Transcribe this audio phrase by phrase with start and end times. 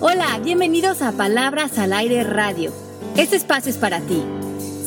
[0.00, 2.72] Hola, bienvenidos a Palabras al Aire Radio.
[3.16, 4.24] Este espacio es para ti.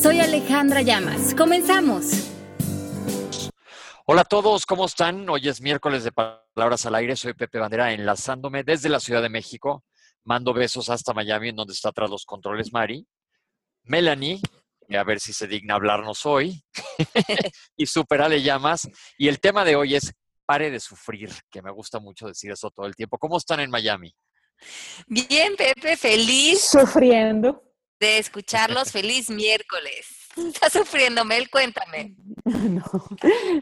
[0.02, 1.36] Soy Alejandra Llamas.
[1.36, 2.31] Comenzamos.
[4.05, 5.29] Hola a todos, ¿cómo están?
[5.29, 7.18] Hoy es miércoles de Palabras al Aire.
[7.18, 9.84] Soy Pepe Bandera, enlazándome desde la Ciudad de México.
[10.24, 13.05] Mando besos hasta Miami, en donde está tras los controles Mari.
[13.83, 14.39] Melanie,
[14.97, 16.63] a ver si se digna hablarnos hoy.
[17.75, 18.88] y Superale Llamas.
[19.17, 20.13] Y el tema de hoy es
[20.45, 23.17] pare de sufrir, que me gusta mucho decir eso todo el tiempo.
[23.17, 24.16] ¿Cómo están en Miami?
[25.07, 26.61] Bien, Pepe, feliz.
[26.61, 27.63] Sufriendo.
[27.99, 28.91] De escucharlos.
[28.91, 30.21] feliz miércoles.
[30.35, 31.49] ¿Está sufriendo, Mel?
[31.49, 32.15] Cuéntame.
[32.43, 32.83] No,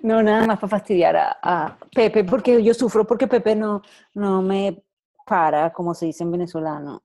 [0.03, 3.81] no nada más para fastidiar a, Pepe, porque yo sufro porque Pepe no,
[4.13, 4.81] no me
[5.25, 7.03] para, como se dice en venezolano.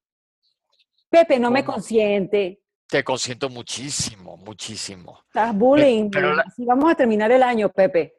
[1.10, 2.62] Pepe no me consiente.
[2.86, 5.20] Te consiento muchísimo, muchísimo.
[5.26, 6.10] Estás bullying.
[6.10, 8.14] Pero, vamos a terminar el año, Pepe.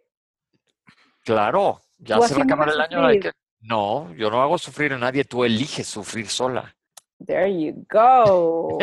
[1.22, 3.20] Claro, ya se va a acabar el año.
[3.20, 3.32] que...
[3.66, 6.76] No, yo no hago sufrir a nadie, tú eliges sufrir sola.
[7.26, 8.78] There you go.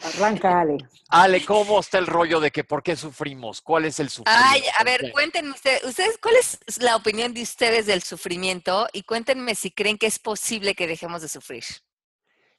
[0.00, 0.78] Arranca, Ale.
[1.08, 3.60] Ale, ¿cómo está el rollo de que por qué sufrimos?
[3.60, 4.48] ¿Cuál es el sufrimiento?
[4.52, 8.86] Ay, a ver, cuéntenme ustedes, ustedes, ¿cuál es la opinión de ustedes del sufrimiento?
[8.92, 11.64] Y cuéntenme si creen que es posible que dejemos de sufrir.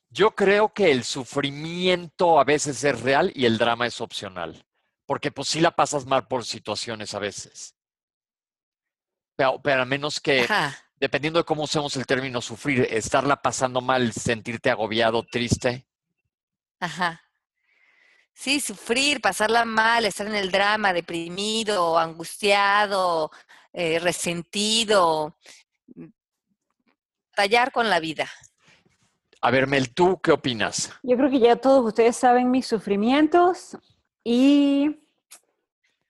[0.09, 4.65] Yo creo que el sufrimiento a veces es real y el drama es opcional.
[5.05, 7.75] Porque pues sí la pasas mal por situaciones a veces.
[9.37, 10.45] Pero, pero a menos que,
[10.99, 15.87] dependiendo de cómo usemos el término sufrir, estarla pasando mal, sentirte agobiado, triste.
[16.79, 17.21] Ajá.
[18.33, 23.31] Sí, sufrir, pasarla mal, estar en el drama, deprimido, angustiado,
[23.73, 25.37] eh, resentido,
[27.35, 28.29] tallar con la vida.
[29.41, 30.91] A ver, Mel, ¿tú qué opinas?
[31.03, 33.77] Yo creo que ya todos ustedes saben mis sufrimientos
[34.23, 34.99] y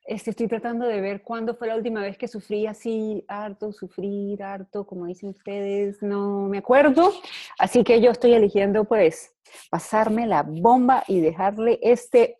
[0.09, 4.41] este, estoy tratando de ver cuándo fue la última vez que sufrí así, harto, sufrir,
[4.41, 7.13] harto, como dicen ustedes, no me acuerdo.
[7.59, 9.35] Así que yo estoy eligiendo, pues,
[9.69, 12.39] pasarme la bomba y dejarle este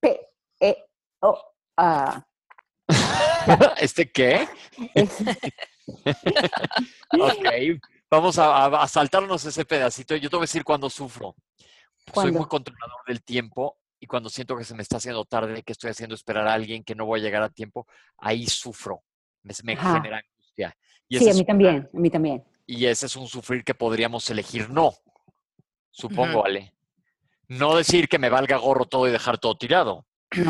[0.00, 0.76] P, E,
[1.20, 1.40] O,
[1.76, 2.26] A.
[3.80, 4.48] ¿Este qué?
[7.12, 7.80] ok,
[8.10, 10.16] vamos a, saltarnos ese pedacito.
[10.16, 11.36] Yo te voy a decir cuando sufro.
[12.12, 15.72] Soy muy controlador del tiempo y cuando siento que se me está haciendo tarde, que
[15.72, 17.86] estoy haciendo esperar a alguien, que no voy a llegar a tiempo,
[18.18, 19.02] ahí sufro,
[19.42, 20.76] me, genera angustia.
[21.08, 22.44] sí, a mí también, a mí también.
[22.66, 24.92] Y ese es un sufrir que podríamos elegir no,
[25.90, 26.74] supongo, vale.
[27.48, 30.06] No decir que me valga gorro todo y dejar todo tirado,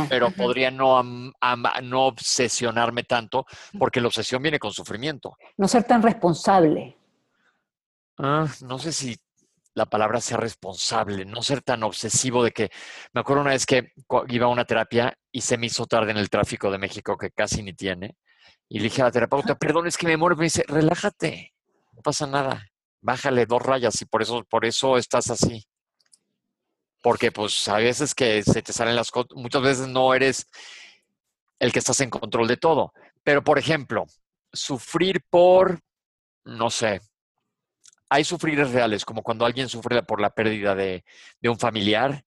[0.09, 3.47] pero podría no, no obsesionarme tanto,
[3.79, 5.37] porque la obsesión viene con sufrimiento.
[5.59, 6.97] No ser tan responsable.
[8.19, 9.17] Ah, no sé si
[9.75, 12.71] la palabra ser responsable, no ser tan obsesivo de que,
[13.13, 13.93] me acuerdo una vez que
[14.29, 17.31] iba a una terapia y se me hizo tarde en el tráfico de México, que
[17.31, 18.17] casi ni tiene,
[18.69, 21.53] y le dije a la terapeuta, perdón, es que me muero, me dice, relájate,
[21.93, 22.65] no pasa nada,
[23.01, 25.65] bájale dos rayas y por eso, por eso estás así.
[27.03, 30.47] Porque pues a veces que se te salen las cosas, muchas veces no eres
[31.59, 32.93] el que estás en control de todo.
[33.23, 34.07] Pero, por ejemplo,
[34.53, 35.81] sufrir por,
[36.45, 37.01] no sé,
[38.15, 41.05] hay sufrires reales, como cuando alguien sufre por la pérdida de,
[41.43, 42.25] un familiar,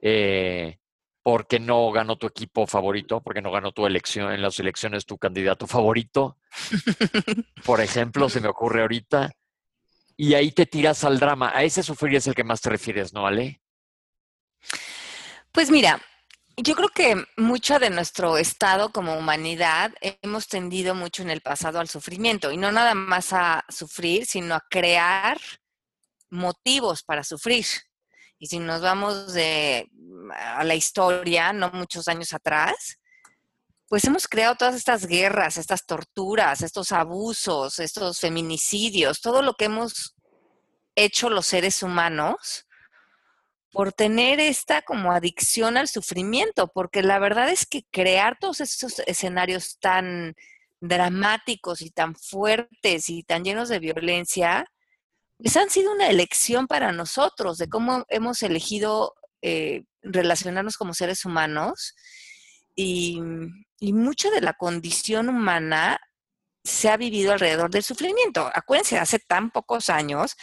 [0.00, 0.78] eh,
[1.24, 5.18] porque no ganó tu equipo favorito, porque no ganó tu elección en las elecciones tu
[5.18, 6.38] candidato favorito.
[7.64, 9.32] Por ejemplo, se me ocurre ahorita.
[10.16, 11.50] Y ahí te tiras al drama.
[11.52, 13.60] A ese sufrir es el que más te refieres, ¿no, Ale?
[15.50, 16.00] Pues mira,
[16.62, 19.92] yo creo que mucho de nuestro estado como humanidad
[20.22, 24.54] hemos tendido mucho en el pasado al sufrimiento y no nada más a sufrir, sino
[24.54, 25.38] a crear
[26.30, 27.64] motivos para sufrir.
[28.38, 29.88] Y si nos vamos de,
[30.32, 32.98] a la historia, no muchos años atrás,
[33.88, 39.66] pues hemos creado todas estas guerras, estas torturas, estos abusos, estos feminicidios, todo lo que
[39.66, 40.14] hemos
[40.94, 42.67] hecho los seres humanos
[43.72, 49.00] por tener esta como adicción al sufrimiento, porque la verdad es que crear todos esos
[49.00, 50.34] escenarios tan
[50.80, 54.66] dramáticos y tan fuertes y tan llenos de violencia,
[55.38, 61.24] pues han sido una elección para nosotros de cómo hemos elegido eh, relacionarnos como seres
[61.24, 61.94] humanos
[62.74, 63.20] y,
[63.80, 66.00] y mucha de la condición humana
[66.68, 68.50] se ha vivido alrededor del sufrimiento.
[68.52, 70.36] Acuérdense, hace tan pocos años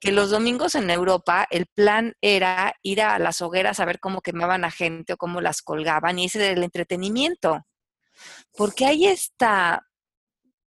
[0.00, 4.22] que los domingos en Europa el plan era ir a las hogueras a ver cómo
[4.22, 7.66] quemaban a gente o cómo las colgaban y ese era el entretenimiento.
[8.56, 9.86] Porque hay esta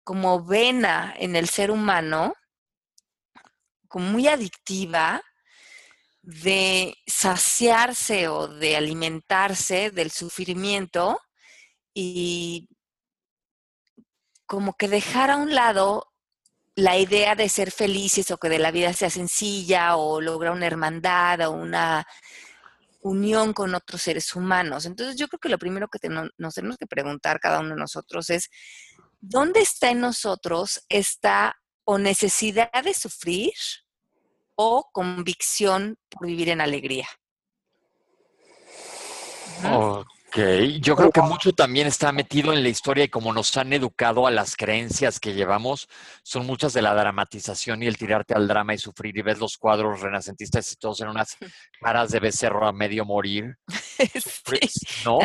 [0.03, 2.35] como vena en el ser humano,
[3.89, 5.23] como muy adictiva,
[6.23, 11.21] de saciarse o de alimentarse del sufrimiento
[11.95, 12.69] y
[14.47, 16.13] como que dejar a un lado
[16.77, 20.67] la idea de ser felices o que de la vida sea sencilla o lograr una
[20.67, 22.07] hermandad o una
[23.01, 24.87] unión con otros seres humanos.
[24.87, 28.31] Entonces yo creo que lo primero que nos tenemos que preguntar cada uno de nosotros
[28.31, 28.51] es,
[29.21, 33.53] ¿dónde está en nosotros esta o necesidad de sufrir
[34.57, 37.07] o convicción por vivir en alegría?
[39.65, 43.73] Ok, yo creo que mucho también está metido en la historia y como nos han
[43.73, 45.89] educado a las creencias que llevamos,
[46.25, 49.57] son muchas de la dramatización y el tirarte al drama y sufrir y ves los
[49.57, 51.37] cuadros renacentistas y todos en unas
[51.81, 53.57] caras de becerro a medio morir,
[55.05, 55.19] ¿no?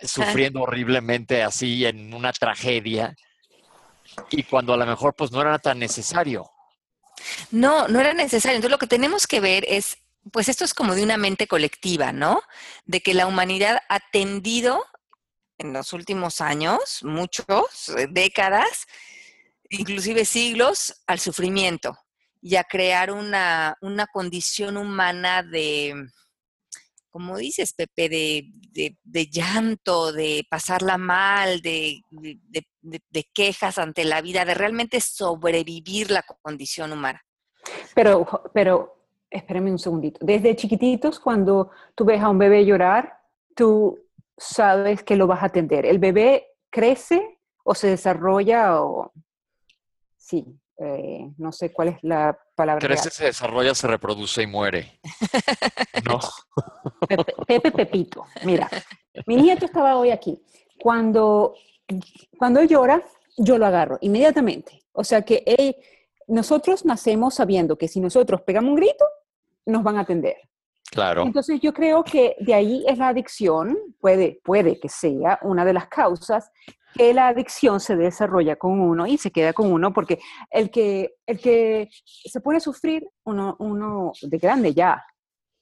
[0.00, 3.14] Sufriendo horriblemente así en una tragedia
[4.30, 6.50] y cuando a lo mejor pues no era tan necesario.
[7.50, 8.56] No, no era necesario.
[8.56, 9.98] Entonces lo que tenemos que ver es
[10.32, 12.42] pues esto es como de una mente colectiva, ¿no?
[12.84, 14.84] De que la humanidad ha tendido
[15.58, 18.86] en los últimos años, muchos, eh, décadas,
[19.68, 21.96] inclusive siglos, al sufrimiento
[22.42, 23.76] y a crear una,
[24.12, 25.94] condición humana de,
[27.10, 34.54] como dices, Pepe, de, llanto, de pasarla mal, de, de, quejas ante la vida, de
[34.54, 37.22] realmente sobrevivir la condición humana.
[37.94, 38.99] Pero, pero
[39.30, 40.18] espérame un segundito.
[40.22, 43.18] Desde chiquititos, cuando tú ves a un bebé llorar,
[43.54, 43.98] tú
[44.36, 45.86] sabes que lo vas a atender.
[45.86, 49.12] El bebé crece o se desarrolla o...
[50.16, 50.44] Sí,
[50.78, 52.86] eh, no sé cuál es la palabra.
[52.86, 54.98] Crece, se desarrolla, se reproduce y muere.
[56.04, 56.18] no.
[57.46, 58.26] Pepe, Pepito.
[58.44, 58.68] Mira,
[59.26, 60.42] mi nieto estaba hoy aquí.
[60.80, 61.54] Cuando,
[62.38, 63.02] cuando él llora,
[63.36, 64.84] yo lo agarro inmediatamente.
[64.92, 65.76] O sea que él,
[66.28, 69.04] nosotros nacemos sabiendo que si nosotros pegamos un grito,
[69.66, 70.36] nos van a atender.
[70.90, 71.22] Claro.
[71.22, 75.72] Entonces yo creo que de ahí es la adicción, puede, puede que sea una de
[75.72, 76.50] las causas
[76.94, 80.18] que la adicción se desarrolla con uno y se queda con uno, porque
[80.50, 85.04] el que, el que se pone a sufrir, uno, uno de grande ya,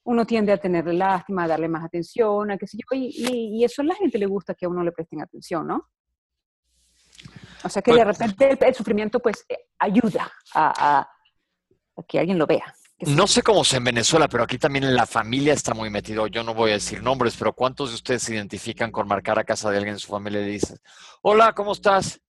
[0.05, 3.83] uno tiende a tenerle lástima, a darle más atención, a qué sé yo, y, eso
[3.83, 5.89] a la gente le gusta que a uno le presten atención, ¿no?
[7.63, 11.07] O sea que de pues repente el, sufrimiento pues eh, ayuda a
[12.07, 12.73] que alguien lo vea.
[13.01, 16.27] No sé cómo es en Venezuela, pero aquí también en la familia está muy metido.
[16.27, 19.45] Yo no voy a decir nombres, pero ¿cuántos de ustedes se identifican con marcar a
[19.45, 20.77] casa de alguien en su familia y le dicen,
[21.21, 22.19] hola, ¿cómo estás?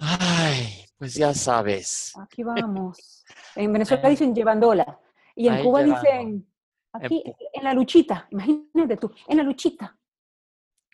[0.00, 2.12] Ay, pues ya sabes.
[2.20, 3.24] Aquí vamos.
[3.54, 4.98] En Venezuela dicen llevándola.
[5.36, 6.48] Y en Cuba dicen,
[6.92, 7.22] aquí,
[7.52, 8.26] en la luchita.
[8.32, 9.96] Imagínate tú, en la luchita.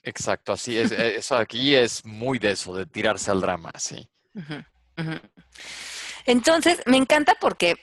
[0.02, 0.92] Exacto, así es.
[0.92, 4.06] Eh, eso aquí es muy de eso, de tirarse al drama, sí.
[6.26, 7.76] Entonces, me encanta porque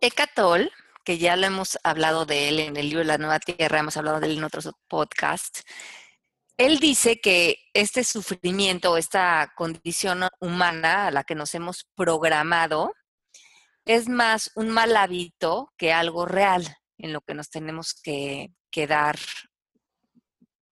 [0.00, 0.72] Ecatol,
[1.04, 4.20] que ya lo hemos hablado de él en el libro La Nueva Tierra, hemos hablado
[4.20, 5.64] de él en otros podcasts,
[6.56, 12.94] él dice que este sufrimiento, esta condición humana a la que nos hemos programado,
[13.84, 19.18] es más un mal hábito que algo real en lo que nos tenemos que quedar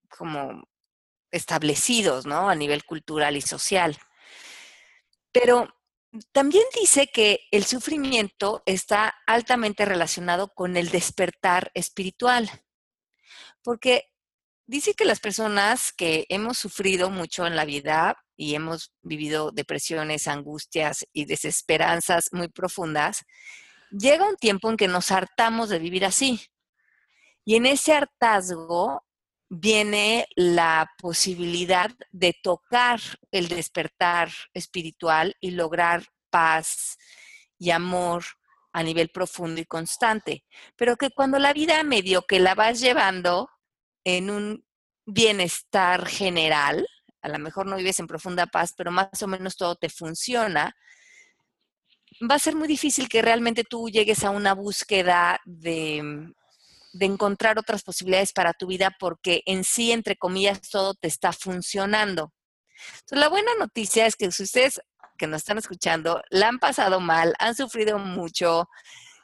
[0.08, 0.62] como
[1.31, 2.48] establecidos, ¿no?
[2.48, 3.98] A nivel cultural y social.
[5.32, 5.69] Pero
[6.32, 12.50] también dice que el sufrimiento está altamente relacionado con el despertar espiritual,
[13.62, 14.04] porque
[14.66, 20.28] dice que las personas que hemos sufrido mucho en la vida y hemos vivido depresiones,
[20.28, 23.24] angustias y desesperanzas muy profundas,
[23.90, 26.40] llega un tiempo en que nos hartamos de vivir así.
[27.44, 29.04] Y en ese hartazgo
[29.54, 36.96] viene la posibilidad de tocar el despertar espiritual y lograr paz
[37.58, 38.24] y amor
[38.72, 40.46] a nivel profundo y constante.
[40.74, 43.50] Pero que cuando la vida medio que la vas llevando
[44.04, 44.64] en un
[45.04, 46.88] bienestar general,
[47.20, 50.74] a lo mejor no vives en profunda paz, pero más o menos todo te funciona,
[52.22, 56.32] va a ser muy difícil que realmente tú llegues a una búsqueda de
[56.93, 61.32] de encontrar otras posibilidades para tu vida porque en sí, entre comillas, todo te está
[61.32, 62.32] funcionando.
[62.94, 64.81] Entonces, la buena noticia es que si ustedes
[65.17, 68.69] que nos están escuchando la han pasado mal, han sufrido mucho,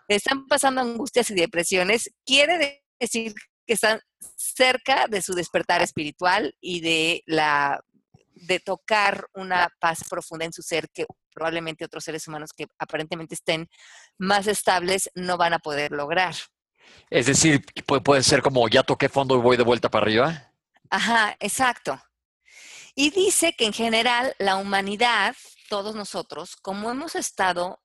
[0.07, 3.35] están pasando angustias y depresiones, quiere decir
[3.67, 4.01] que están
[4.37, 7.81] cerca de su despertar espiritual y de la
[8.35, 13.35] de tocar una paz profunda en su ser que probablemente otros seres humanos que aparentemente
[13.35, 13.69] estén
[14.17, 16.35] más estables no van a poder lograr.
[17.11, 17.65] Es decir,
[18.05, 20.53] puede ser como ya toqué fondo y voy de vuelta para arriba.
[20.91, 22.01] Ajá, exacto.
[22.95, 25.37] Y dice que en general la humanidad,
[25.69, 27.81] todos nosotros, como hemos estado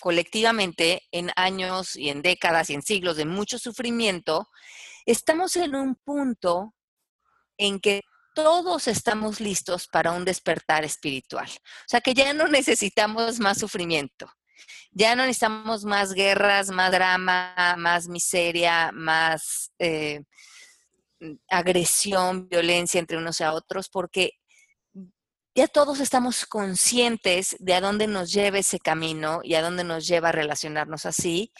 [0.00, 4.48] colectivamente en años y en décadas y en siglos de mucho sufrimiento,
[5.06, 6.74] estamos en un punto
[7.58, 8.02] en que
[8.34, 11.48] todos estamos listos para un despertar espiritual.
[11.48, 14.32] O sea, que ya no necesitamos más sufrimiento.
[14.92, 20.22] Ya no necesitamos más guerras, más drama, más miseria, más eh,
[21.48, 24.32] agresión, violencia entre unos a otros, porque
[25.54, 30.06] ya todos estamos conscientes de a dónde nos lleva ese camino y a dónde nos
[30.06, 31.52] lleva a relacionarnos así.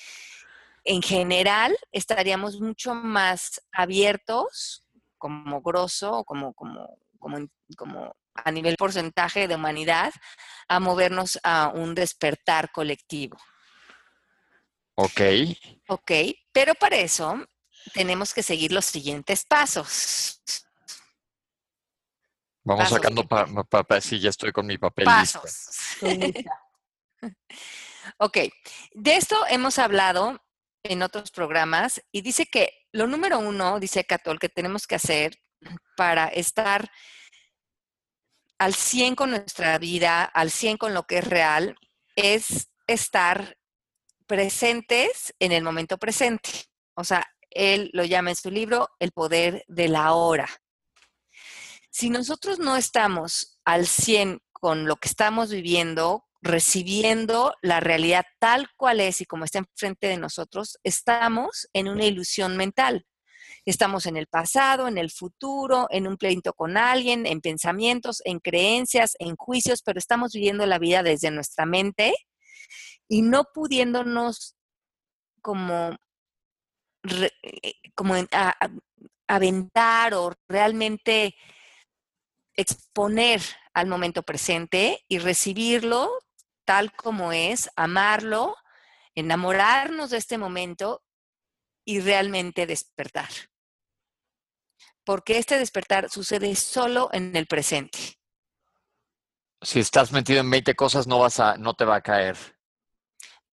[0.85, 4.85] En general, estaríamos mucho más abiertos,
[5.19, 10.13] como grosso, como, como, como, como a nivel porcentaje de humanidad,
[10.69, 13.39] a movernos a un despertar colectivo.
[14.95, 15.21] Ok.
[15.89, 16.13] Ok,
[16.53, 17.45] pero para eso
[17.95, 20.43] tenemos que seguir los siguientes pasos.
[22.63, 22.97] Vamos Pasos.
[22.97, 24.03] sacando papel.
[24.03, 25.05] sí, ya estoy con mi papel.
[25.05, 25.97] Pasos.
[26.03, 26.61] Lista.
[28.19, 28.39] Ok,
[28.95, 30.43] de esto hemos hablado
[30.83, 35.39] en otros programas y dice que lo número uno, dice Catol, que tenemos que hacer
[35.97, 36.91] para estar
[38.61, 41.79] al 100 con nuestra vida, al 100 con lo que es real,
[42.15, 43.57] es estar
[44.27, 46.51] presentes en el momento presente.
[46.95, 50.47] O sea, él lo llama en su libro el poder de la hora.
[51.91, 58.69] Si nosotros no estamos al 100 con lo que estamos viviendo, recibiendo la realidad tal
[58.77, 63.07] cual es y como está enfrente de nosotros, estamos en una ilusión mental.
[63.67, 68.39] Estamos en el pasado, en el futuro, en un pleito con alguien, en pensamientos, en
[68.41, 72.15] creencias, en juicios, pero estamos viviendo la vida desde nuestra mente
[73.09, 74.57] y no pudiéndonos
[75.43, 75.97] como,
[77.43, 78.55] eh, como a-
[79.29, 81.35] aventar o realmente
[82.57, 83.41] exponer
[83.75, 86.11] al momento presente y recibirlo
[86.65, 88.57] tal como es, amarlo,
[89.15, 91.03] enamorarnos de este momento
[91.91, 93.29] y realmente despertar.
[95.05, 97.99] Porque este despertar sucede solo en el presente.
[99.63, 102.37] Si estás metido en 20 cosas, no vas a, no te va a caer.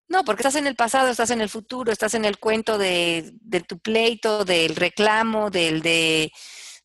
[0.08, 3.32] No, porque estás en el pasado, estás en el futuro, estás en el cuento de,
[3.40, 6.32] de tu pleito, del reclamo, del de,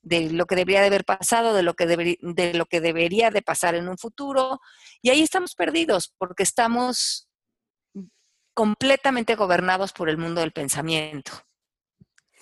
[0.01, 3.29] de lo que debería de haber pasado, de lo que deberi- de lo que debería
[3.29, 4.59] de pasar en un futuro.
[5.01, 7.29] Y ahí estamos perdidos, porque estamos
[8.53, 11.31] completamente gobernados por el mundo del pensamiento.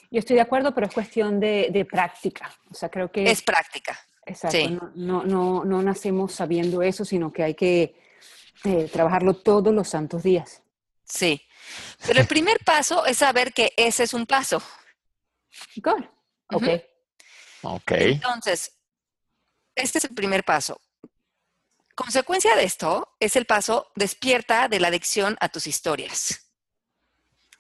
[0.10, 2.54] Yo estoy de acuerdo, pero es cuestión de, de práctica.
[2.70, 3.98] O sea, creo que Es práctica.
[4.26, 4.68] exacto, sí.
[4.68, 7.96] no, no, no, no nacemos sabiendo eso, sino que hay que
[8.66, 10.62] eh, trabajarlo todos los santos días.
[11.06, 11.42] Sí.
[12.06, 14.62] Pero el primer paso es saber que ese es un paso.
[15.78, 16.04] Good.
[16.54, 16.64] Ok.
[16.64, 16.82] Ujú.
[17.76, 17.92] Ok.
[17.92, 18.78] Entonces,
[19.76, 20.82] este es el primer paso.
[22.02, 26.52] Consecuencia de esto es el paso despierta de la adicción a tus historias.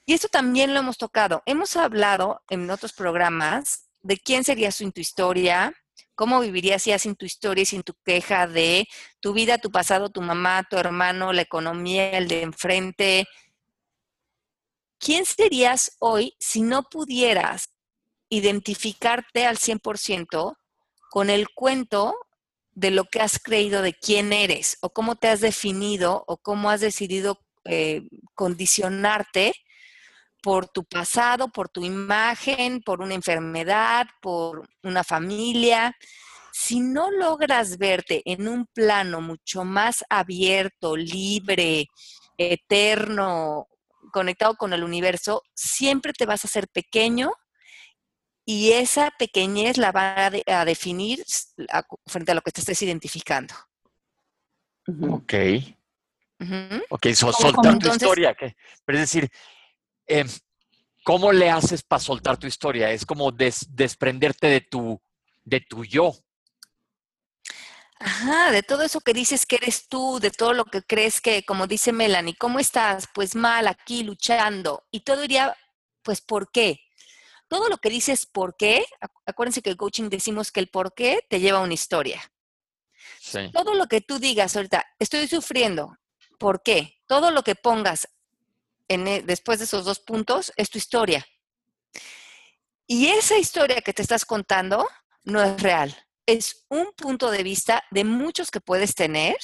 [0.03, 1.43] Y esto también lo hemos tocado.
[1.45, 5.75] Hemos hablado en otros programas de quién sería su, tu historia,
[6.15, 8.87] cómo vivirías ya sin tu historia y sin tu queja de
[9.19, 13.27] tu vida, tu pasado, tu mamá, tu hermano, la economía, el de enfrente.
[14.97, 17.69] ¿Quién serías hoy si no pudieras
[18.27, 20.57] identificarte al 100%
[21.11, 22.15] con el cuento
[22.73, 26.69] de lo que has creído de quién eres o cómo te has definido o cómo
[26.69, 29.53] has decidido eh, condicionarte
[30.41, 35.95] por tu pasado, por tu imagen, por una enfermedad, por una familia.
[36.51, 41.87] Si no logras verte en un plano mucho más abierto, libre,
[42.37, 43.67] eterno,
[44.11, 47.31] conectado con el universo, siempre te vas a hacer pequeño
[48.45, 51.23] y esa pequeñez la va a, de- a definir
[51.69, 53.53] a- frente a lo que te estés identificando.
[54.87, 55.33] Ok.
[56.39, 56.81] Ujú.
[56.89, 57.61] Ok, so- ¿Cómo- soltar cómo?
[57.63, 58.33] tu Entonces- historia.
[58.33, 58.55] ¿qué?
[58.85, 59.31] Pero es decir,
[60.07, 60.27] em,
[61.03, 62.89] ¿cómo le haces para soltar tu historia?
[62.91, 64.99] Es como des- desprenderte de tu,
[65.43, 66.13] de tu yo.
[67.99, 71.43] Ajá, de todo eso que dices que eres tú, de todo lo que crees que,
[71.43, 73.07] como dice Melanie, ¿cómo estás?
[73.13, 74.83] Pues mal, aquí luchando.
[74.89, 75.55] Y todo iría,
[76.01, 76.79] pues, ¿por qué?
[77.51, 80.93] Todo lo que dices por qué, acu- acuérdense que el coaching decimos que el por
[80.93, 82.21] qué te lleva a una historia.
[83.19, 83.51] Sí.
[83.51, 85.97] Todo lo que tú digas ahorita, estoy sufriendo,
[86.39, 87.01] ¿por qué?
[87.07, 88.07] Todo lo que pongas
[88.87, 91.25] en e- después de esos dos puntos es tu historia.
[92.87, 94.87] Y esa historia que te estás contando
[95.25, 95.93] no es real.
[96.25, 99.35] Es un punto de vista de muchos que puedes tener,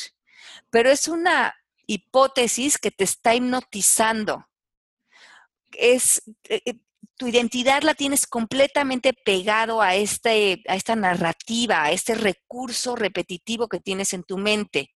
[0.69, 1.53] pero es una
[1.87, 4.47] hipótesis que te está hipnotizando.
[5.73, 6.79] Es, eh, eh,
[7.17, 13.67] tu identidad la tienes completamente pegado a, este, a esta narrativa, a este recurso repetitivo
[13.67, 14.91] que tienes en tu mente.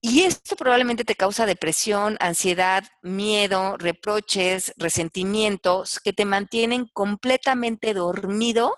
[0.00, 8.76] Y esto probablemente te causa depresión, ansiedad, miedo, reproches, resentimientos que te mantienen completamente dormido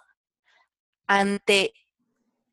[1.07, 1.73] ante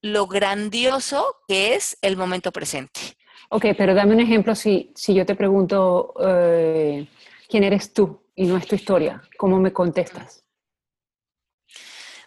[0.02, 3.00] lo grandioso que es el momento presente.
[3.50, 7.08] Ok, pero dame un ejemplo si, si yo te pregunto eh,
[7.48, 10.44] quién eres tú y no es tu historia, ¿cómo me contestas?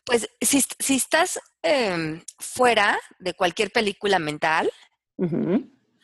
[0.04, 4.72] Pues si, si estás em, fuera de cualquier película mental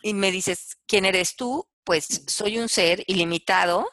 [0.03, 3.89] y me dices quién eres tú, pues soy un ser ilimitado,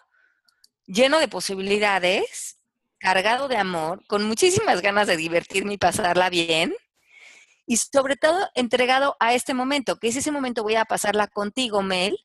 [0.86, 2.58] lleno de posibilidades,
[2.98, 6.74] cargado de amor, con muchísimas ganas de divertirme y pasarla bien.
[7.66, 11.82] Y sobre todo entregado a este momento, que es ese momento voy a pasarla contigo,
[11.84, 12.18] Mel,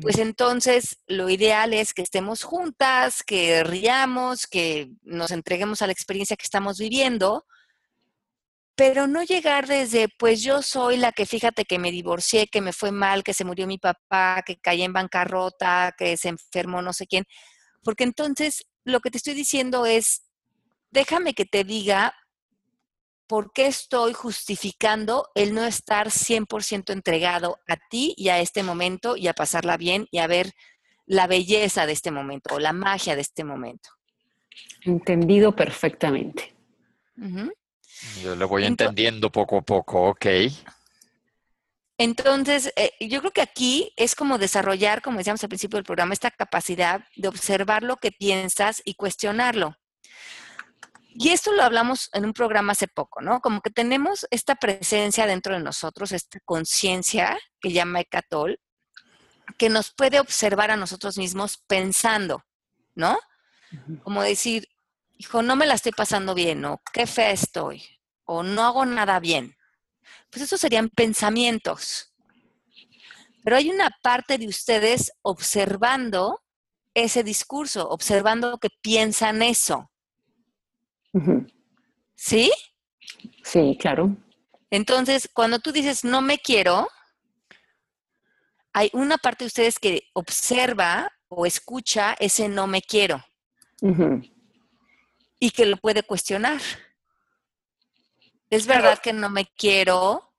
[0.00, 5.92] pues entonces lo ideal es que estemos juntas, que riamos, que nos entreguemos a la
[5.92, 7.46] experiencia que estamos viviendo,
[8.74, 12.74] pero no llegar desde, pues yo soy la que fíjate que me divorcié, que me
[12.74, 16.92] fue mal, que se murió mi papá, que caí en bancarrota, que se enfermó no
[16.92, 17.24] sé quién,
[17.82, 20.24] porque entonces lo que te estoy diciendo es,
[20.90, 22.14] déjame que te diga
[23.26, 29.16] por qué estoy justificando el no estar 100% entregado a ti y a este momento
[29.16, 30.52] y a pasarla bien y a ver
[31.06, 33.90] la belleza de este momento o la magia de este momento.
[34.82, 36.54] Entendido perfectamente.
[38.22, 40.26] Yo lo voy entendiendo poco a poco, ok.
[41.98, 46.12] Entonces, eh, yo creo que aquí es como desarrollar, como decíamos al principio del programa,
[46.12, 49.76] esta capacidad de observar lo que piensas y cuestionarlo.
[51.18, 53.40] Y esto lo hablamos en un programa hace poco, ¿no?
[53.40, 58.60] Como que tenemos esta presencia dentro de nosotros, esta conciencia que llama Ecatol,
[59.58, 62.44] que nos puede observar a nosotros mismos pensando,
[62.94, 63.18] ¿no?
[64.02, 64.68] Como decir,
[65.16, 67.82] hijo, no me la estoy pasando bien, o qué fea estoy,
[68.24, 69.56] o no hago nada bien.
[70.30, 72.12] Pues eso serían pensamientos.
[73.42, 76.42] Pero hay una parte de ustedes observando
[76.94, 79.90] ese discurso, observando que piensan eso,
[82.14, 82.50] ¿sí?
[83.42, 84.16] Sí, claro.
[84.70, 86.88] Entonces, cuando tú dices no me quiero,
[88.72, 93.24] hay una parte de ustedes que observa o escucha ese no me quiero
[95.38, 96.60] y que lo puede cuestionar.
[98.50, 100.32] Es verdad que no me quiero,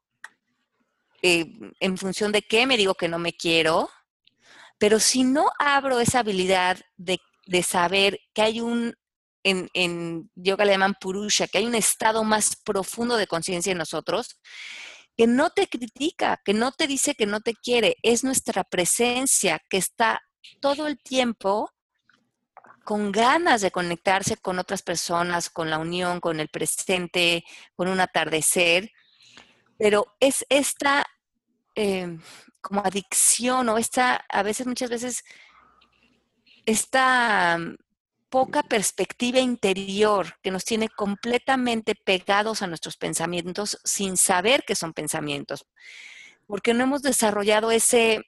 [1.22, 1.46] eh,
[1.80, 3.90] en función de qué me digo que no me quiero,
[4.78, 8.96] pero si no abro esa habilidad de, de saber que hay un,
[9.74, 14.40] en, yoga le llaman purusha, que hay un estado más profundo de conciencia en nosotros,
[15.16, 19.60] que no te critica, que no te dice que no te quiere, es nuestra presencia
[19.70, 20.22] que está
[20.60, 21.72] todo el tiempo
[22.84, 27.44] con ganas de conectarse con otras personas, con la unión, con el presente,
[27.76, 28.92] con un atardecer,
[29.78, 31.06] pero es esta
[31.76, 32.18] eh,
[32.62, 35.24] como adicción o esta, a veces, muchas veces,
[36.66, 37.60] esta
[38.30, 44.94] poca perspectiva interior que nos tiene completamente pegados a nuestros pensamientos sin saber que son
[44.94, 45.66] pensamientos,
[46.46, 48.22] porque no hemos desarrollado ese,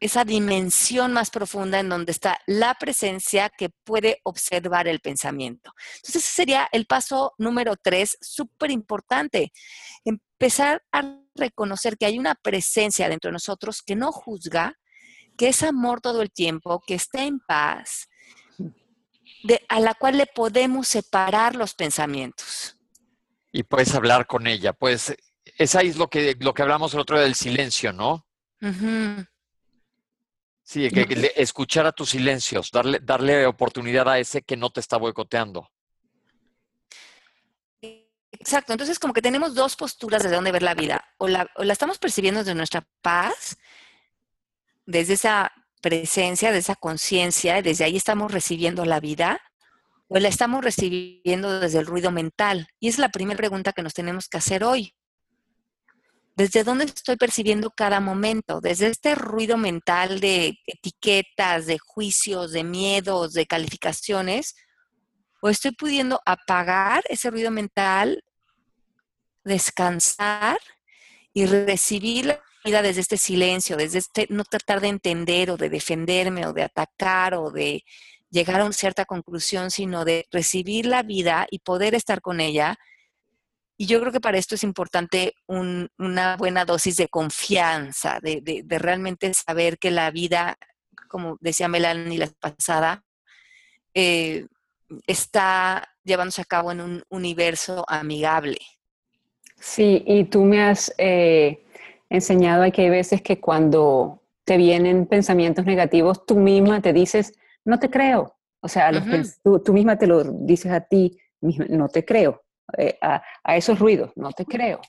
[0.00, 5.72] esa dimensión más profunda en donde está la presencia que puede observar el pensamiento.
[5.96, 9.52] Entonces, ese sería el paso número tres, súper importante.
[10.04, 14.78] Empezar a reconocer que hay una presencia dentro de nosotros que no juzga,
[15.36, 18.08] que es amor todo el tiempo, que está en paz,
[19.44, 22.76] de, a la cual le podemos separar los pensamientos.
[23.52, 25.14] Y puedes hablar con ella, pues
[25.58, 28.26] esa es lo que, lo que hablamos el otro día del silencio, ¿no?
[30.62, 34.70] Sí, que, que le- escuchar a tus silencios, darle, darle oportunidad a ese que no
[34.70, 35.70] te está boicoteando.
[38.32, 41.04] Exacto, entonces como que tenemos dos posturas desde donde ver la vida.
[41.18, 43.58] O la, o la estamos percibiendo desde nuestra paz,
[44.86, 45.52] desde esa
[45.84, 49.38] presencia, de esa conciencia, desde ahí estamos recibiendo la vida,
[50.08, 52.68] o la estamos recibiendo desde el ruido mental.
[52.80, 54.94] Y es la primera pregunta que nos tenemos que hacer hoy.
[56.36, 58.62] ¿Desde dónde estoy percibiendo cada momento?
[58.62, 64.56] ¿Desde este ruido mental de etiquetas, de juicios, de miedos, de calificaciones?
[65.42, 68.24] ¿O estoy pudiendo apagar ese ruido mental,
[69.44, 70.58] descansar
[71.34, 76.46] y recibir vida desde este silencio, desde este no tratar de entender o de defenderme
[76.46, 77.84] o de atacar o de
[78.30, 82.76] llegar a una cierta conclusión, sino de recibir la vida y poder estar con ella?
[83.76, 88.64] Y yo creo que para esto es importante un- una buena dosis de confianza, de
[88.78, 90.56] realmente saber que la vida,
[91.08, 93.04] como decía Melanie la pasada,
[93.94, 94.46] eh,
[95.06, 98.58] está llevándose a cabo en un universo amigable.
[99.60, 101.63] Sí, y tú me has eh,
[102.14, 107.32] enseñado a que hay veces que cuando te vienen pensamientos negativos, tú misma te dices,
[107.64, 108.36] no te creo.
[108.60, 109.04] O sea, los
[109.42, 112.42] tú, tú misma te lo dices a ti, misma, no te creo.
[112.78, 114.80] eh, a, a esos ruidos, no te creo,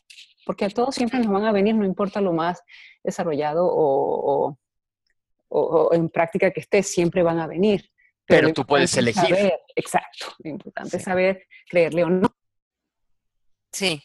[0.45, 2.61] porque a todos siempre nos van a venir, no importa lo más
[3.03, 4.57] desarrollado o, o-
[5.49, 7.91] o- o en práctica que estés, siempre van a venir.
[8.25, 9.21] Pero tú puedes elegir.
[9.27, 10.97] saber- exacto, lo importante Sí.
[10.97, 12.29] es saber creerle o no.
[13.73, 14.01] Sí.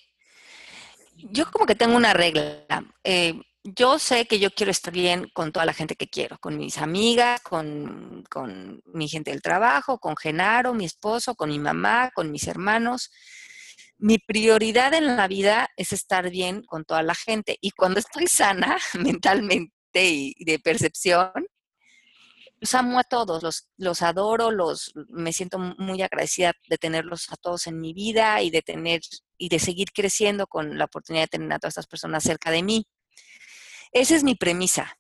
[1.31, 2.65] Yo como que tengo una regla.
[3.05, 6.57] eh, yo sé que yo quiero estar bien con toda la gente que quiero, con
[6.57, 12.11] mis amigas, con, con mi gente del trabajo, con Genaro, mi esposo, con mi mamá,
[12.15, 13.11] con mis hermanos.
[13.99, 17.59] Mi prioridad en la vida es estar bien con toda la gente.
[17.61, 21.31] Y cuando estoy sana mentalmente y de percepción,
[22.61, 27.37] los amo a todos, los, los adoro, los, me siento muy agradecida de tenerlos a
[27.37, 29.01] todos en mi vida y de tener
[29.41, 32.63] y de seguir creciendo con la oportunidad de tener a todas estas personas cerca de
[32.63, 32.87] mí.
[33.91, 34.99] Esa es mi premisa.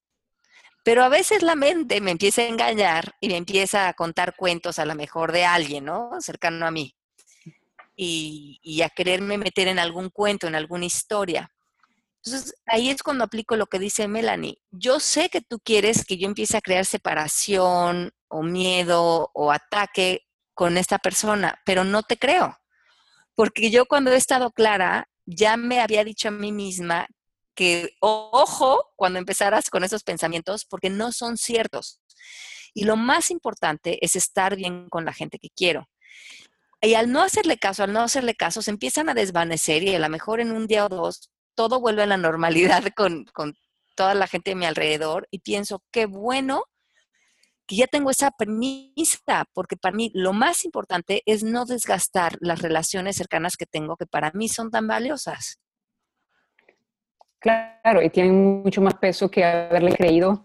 [0.82, 4.78] Pero a veces la mente me empieza a engañar y me empieza a contar cuentos
[4.78, 6.10] a lo mejor de alguien, ¿no?
[6.20, 6.96] Cercano a mí.
[7.94, 11.52] Y, y a quererme meter en algún cuento, en alguna historia.
[12.24, 14.56] Entonces, ahí es cuando aplico lo que dice Melanie.
[14.70, 20.26] Yo sé que tú quieres que yo empiece a crear separación o miedo o ataque
[20.54, 22.59] con esta persona, pero no te creo.
[23.34, 27.06] Porque yo cuando he estado clara, ya me había dicho a mí misma
[27.54, 32.00] que ojo cuando empezaras con esos pensamientos porque no son ciertos.
[32.74, 35.88] Y lo más importante es estar bien con la gente que quiero.
[36.80, 39.98] Y al no hacerle caso, al no hacerle caso, se empiezan a desvanecer y a
[39.98, 43.54] lo mejor en un día o dos todo vuelve a la normalidad con, con
[43.94, 46.64] toda la gente a mi alrededor y pienso, qué bueno
[47.70, 52.62] que ya tengo esa premisa, porque para mí lo más importante es no desgastar las
[52.62, 55.60] relaciones cercanas que tengo, que para mí son tan valiosas.
[57.38, 60.44] Claro, y tienen mucho más peso que haberle creído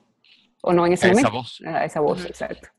[0.62, 1.32] o no en ese esa momento.
[1.32, 1.62] voz.
[1.66, 2.70] A esa voz, exacto.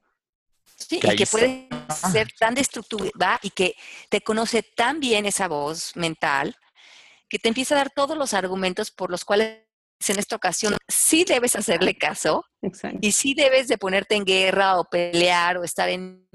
[0.76, 1.38] Sí, Que y que está.
[1.38, 1.68] puede
[2.12, 3.74] ser tan destructiva y que
[4.11, 6.54] te conoce tan bien esa voz mental
[7.28, 9.65] que te empieza a dar todos los argumentos por los cuales
[10.09, 12.98] en esta ocasión sí debes hacerle caso exacto.
[13.00, 16.28] y sí debes de ponerte en guerra o pelear o estar en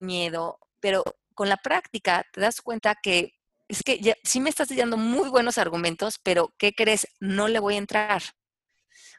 [0.00, 1.02] miedo, pero
[1.34, 3.32] con la práctica te das cuenta que
[3.68, 7.08] es que ya, sí me estás dando muy buenos argumentos, pero ¿qué crees?
[7.18, 8.22] No le voy a entrar.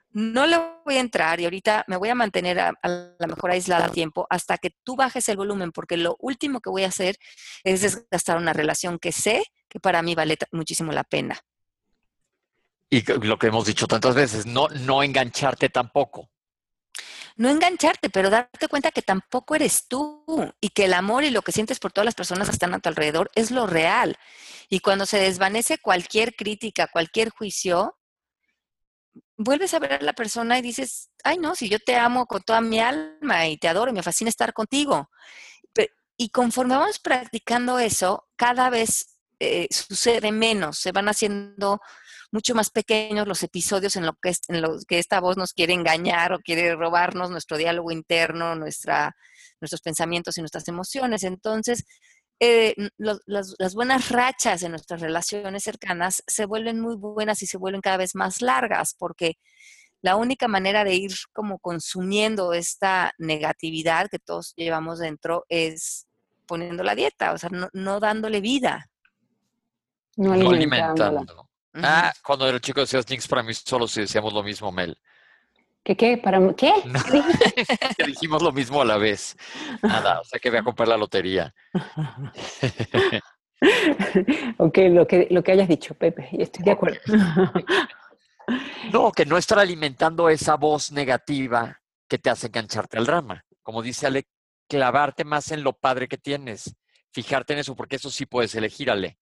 [0.10, 3.51] No le voy a entrar y ahorita me voy a mantener a, a la mejor
[3.51, 6.88] aislada a tiempo hasta que tú bajes el volumen, porque lo último que voy a
[6.88, 7.17] hacer
[7.63, 11.39] es desgastar una relación que sé que para mí vale muchísimo la pena.
[12.89, 16.30] Y lo que hemos dicho tantas veces, no, no engancharte tampoco.
[17.38, 20.26] no engancharte, pero darte cuenta que tampoco eres tú
[20.60, 22.80] y que el amor y lo que sientes por todas las personas que están a
[22.80, 24.17] tu alrededor es lo real.
[24.69, 27.95] Y cuando se desvanece cualquier crítica, cualquier juicio,
[29.38, 32.41] vuelves a ver a la persona y dices, ay no, si yo te amo con
[32.41, 35.10] toda mi alma y te adoro y me fascina estar contigo.
[36.19, 41.80] Y conforme vamos practicando eso, cada vez eh, sucede menos, se van haciendo
[42.31, 45.53] mucho más pequeños los episodios en, lo que es- en los que esta voz nos
[45.53, 49.15] quiere engañar o quiere robarnos nuestro diálogo interno, nuestra,
[49.61, 51.23] nuestros pensamientos y nuestras emociones.
[51.23, 51.85] Entonces,
[52.39, 57.57] eh, las, las buenas rachas en nuestras relaciones cercanas se vuelven muy buenas y se
[57.57, 59.35] vuelven cada vez más largas porque
[60.03, 66.05] la única manera de ir como consumiendo esta negatividad que todos llevamos dentro es
[66.45, 68.87] poniendo la dieta, o sea, no, no dándole vida.
[70.15, 70.33] No
[71.33, 71.46] No
[71.83, 74.97] Ah, cuando era chico decías Jinx, para mí solo si decíamos lo mismo, Mel.
[75.83, 76.17] ¿Qué qué?
[76.17, 76.73] ¿Para qué?
[76.85, 76.99] No.
[77.97, 79.37] Que dijimos lo mismo a la vez.
[79.81, 81.53] Nada, o sea que voy a comprar la lotería.
[84.57, 86.99] ok, lo que, lo que hayas dicho, Pepe, y estoy de acuerdo.
[88.93, 93.43] No, que no estar alimentando esa voz negativa que te hace engancharte al drama.
[93.61, 94.25] Como dice Ale,
[94.69, 96.73] clavarte más en lo padre que tienes.
[97.11, 99.17] Fijarte en eso, porque eso sí puedes elegir, Ale.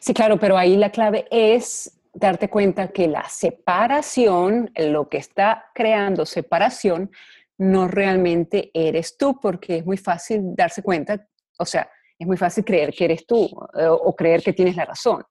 [0.00, 5.66] Sí, claro, pero ahí la clave es darte cuenta que la separación, lo que está
[5.74, 7.10] creando separación,
[7.58, 11.26] no realmente eres tú, porque es muy fácil darse cuenta,
[11.58, 13.44] o sea, es muy fácil creer que eres tú
[13.78, 15.22] eh, o creer que tienes la razón.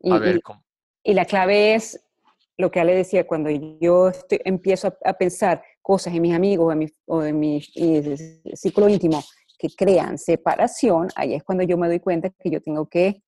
[0.00, 0.62] Y, A ver, ¿cómo?
[1.04, 2.00] y la clave es
[2.58, 6.66] lo que Ale decía, cuando yo estoy- empiezo a, a pensar cosas en mis amigos
[6.66, 8.16] o en mi, o en mi eh,
[8.54, 9.22] círculo íntimo
[9.62, 13.22] que crean separación, ahí es cuando yo me doy cuenta que yo tengo que,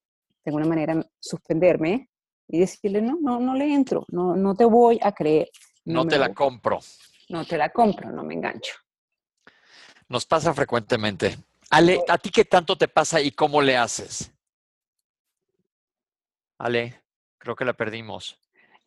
[0.44, 2.11] de alguna manera, suspenderme
[2.49, 5.49] y decirle, no, no, no le entro, no, no te voy a creer.
[5.85, 6.81] no te la voy- compro.
[7.29, 8.75] No te la compro, no me engancho.
[10.09, 11.38] Nos pasa frecuentemente.
[11.70, 14.33] Ale, ¿a ti qué tanto te pasa y cómo le haces?
[16.59, 17.01] Ale,
[17.38, 18.37] creo que la perdimos.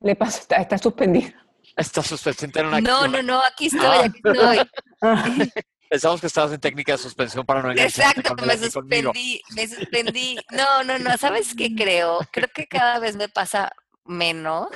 [0.01, 1.31] Le pasa, está, está suspendido.
[1.75, 4.03] Está suspendida en una No, no, no, aquí estoy, Ah.
[4.05, 5.51] aquí estoy.
[5.89, 9.13] Pensamos que estabas en técnica de suspensión para no Exacto, me Melanie conmigo.
[9.13, 10.39] suspendí, me suspendí.
[10.52, 12.19] No, no, no, ¿sabes qué creo?
[12.32, 13.71] Creo que cada vez me pasa
[14.04, 14.67] menos.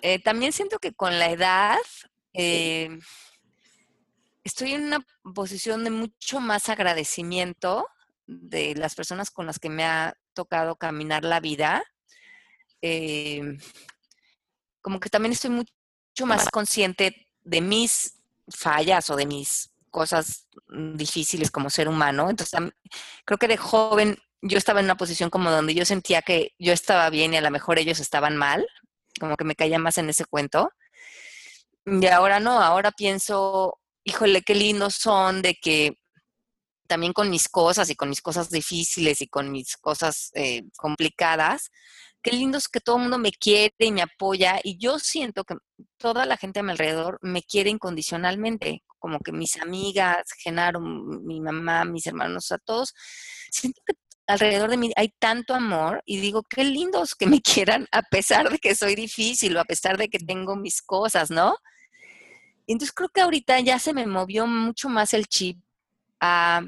[0.00, 1.78] Eh, también siento que con la edad
[2.32, 2.98] eh,
[4.42, 7.86] estoy en una posición de mucho más agradecimiento
[8.26, 11.84] de las personas con las que me ha tocado caminar la vida.
[12.80, 13.56] Eh,
[14.80, 21.52] como que también estoy mucho más consciente de mis fallas o de mis cosas difíciles
[21.52, 22.28] como ser humano.
[22.28, 22.58] Entonces,
[23.24, 26.72] creo que de joven yo estaba en una posición como donde yo sentía que yo
[26.72, 28.66] estaba bien y a lo mejor ellos estaban mal,
[29.20, 30.72] como que me caía más en ese cuento.
[31.86, 35.98] Y ahora no, ahora pienso, híjole, qué lindos son de que
[36.88, 41.70] también con mis cosas y con mis cosas difíciles y con mis cosas eh, complicadas,
[42.22, 45.44] qué lindo es que todo el mundo me quiere y me apoya y yo siento
[45.44, 45.56] que
[45.98, 51.40] toda la gente a mi alrededor me quiere incondicionalmente, como que mis amigas, Genaro, mi
[51.40, 52.94] mamá, mis hermanos, a todos,
[53.50, 53.94] siento que
[54.26, 58.50] alrededor de mí hay tanto amor y digo, qué lindos que me quieran a pesar
[58.50, 61.56] de que soy difícil o a pesar de que tengo mis cosas, ¿no?
[62.66, 65.58] Entonces creo que ahorita ya se me movió mucho más el chip
[66.20, 66.62] a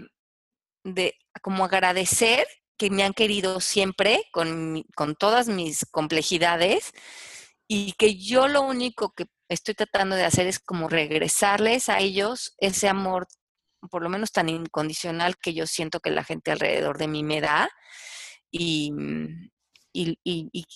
[0.83, 2.47] de como agradecer
[2.79, 6.93] que me han querido siempre con, con todas mis complejidades
[7.69, 12.55] y que yo lo único que estoy tratando de hacer es como regresarles a ellos
[12.59, 13.27] ese amor,
[13.91, 17.41] por lo menos tan incondicional que yo siento que la gente alrededor de mí me
[17.41, 17.71] da.
[18.51, 19.51] Y, mm,
[19.93, 20.19] y-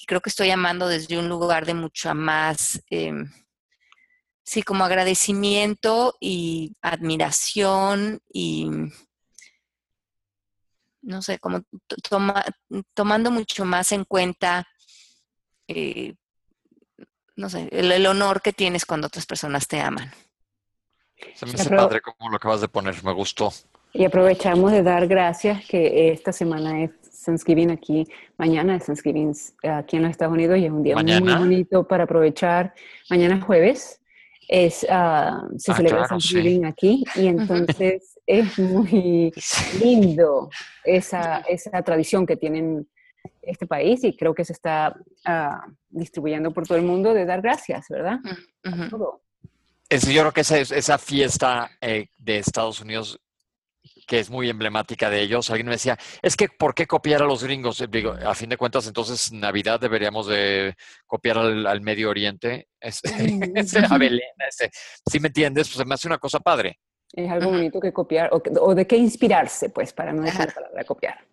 [0.06, 3.30] creo que estoy amando desde un lugar de mucha más, em,
[4.44, 8.66] sí, como agradecimiento y admiración y
[11.09, 12.44] no sé, como to- toma-
[12.94, 14.66] tomando mucho más en cuenta,
[15.66, 16.14] eh,
[17.37, 20.11] no sé, el, el honor que tienes cuando otras personas te aman.
[21.35, 23.53] Se me hace padre como lo acabas de poner, me gustó.
[23.92, 26.90] Y aprovechamos de dar gracias que esta semana es
[27.25, 31.21] Thanksgiving aquí, mañana es Thanksgiving aquí en los Estados Unidos y es un día ¿Mañana?
[31.21, 32.75] muy bonito para aprovechar.
[33.11, 34.01] Mañana es jueves,
[34.47, 36.35] es, ah, se Ah, celebra claro, sí.
[36.35, 39.33] Thanksgiving aquí y entonces es muy
[39.83, 40.51] lindo
[40.85, 42.87] esa, esa tradición que tienen
[43.43, 47.41] este país y creo que se está ah, distribuyendo por todo el mundo de dar
[47.43, 48.19] gracias, ¿verdad?
[48.91, 49.23] Todo.
[49.88, 53.19] Es- yo creo que esa, es- esa fiesta eh, de Estados Unidos
[54.07, 55.51] que es muy emblemática de ellos.
[55.51, 57.81] Alguien me decía, es que ¿por qué copiar a los gringos?
[57.81, 60.75] Eh, Digo, a fin de cuentas, entonces Navidad deberíamos de
[61.07, 63.01] copiar al, al Medio Oriente, es,
[63.55, 64.71] ese, a Belén, ese.
[65.11, 65.69] ¿Sí me entiendes?
[65.69, 66.79] Pues se me hace una cosa padre.
[67.12, 70.55] Es algo bonito que copiar o, o de qué inspirarse, pues, para no decir la
[70.55, 71.27] palabra copiar.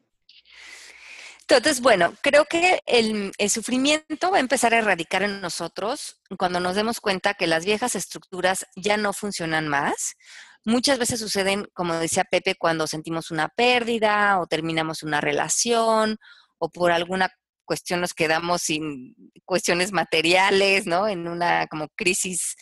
[1.48, 6.60] Entonces, bueno, creo que el, el sufrimiento va a empezar a erradicar en nosotros cuando
[6.60, 10.16] nos demos cuenta que las viejas estructuras ya no funcionan más.
[10.64, 16.18] Muchas veces suceden, como decía Pepe, cuando sentimos una pérdida o terminamos una relación
[16.58, 17.30] o por alguna
[17.64, 21.08] cuestión nos quedamos sin cuestiones materiales, ¿no?
[21.08, 22.56] En una como crisis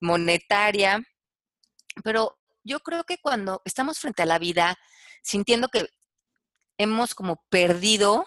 [0.00, 1.02] monetaria.
[2.02, 4.78] Pero yo creo que cuando estamos frente a la vida
[5.22, 5.88] sintiendo que
[6.78, 8.24] hemos como perdido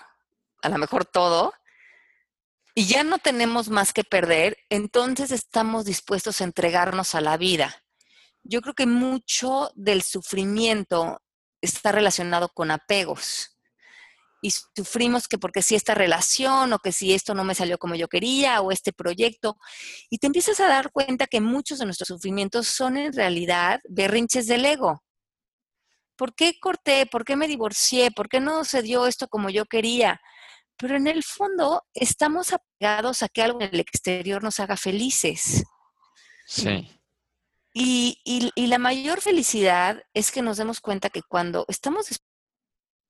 [0.62, 1.54] a lo mejor todo
[2.76, 7.84] y ya no tenemos más que perder, entonces estamos dispuestos a entregarnos a la vida.
[8.44, 11.22] Yo creo que mucho del sufrimiento
[11.62, 13.53] está relacionado con apegos.
[14.46, 17.96] Y sufrimos que porque si esta relación o que si esto no me salió como
[17.96, 19.56] yo quería o este proyecto.
[20.10, 24.46] Y te empiezas a dar cuenta que muchos de nuestros sufrimientos son en realidad berrinches
[24.48, 25.02] del ego.
[26.18, 27.06] ¿Por qué corté?
[27.06, 28.12] ¿Por qué me divorcié?
[28.12, 30.20] ¿Por qué no se dio esto como yo quería?
[30.76, 35.64] Pero en el fondo estamos apegados a que algo en el exterior nos haga felices.
[36.46, 36.90] Sí.
[37.74, 42.08] Y, y- y la mayor felicidad es que nos demos cuenta que cuando estamos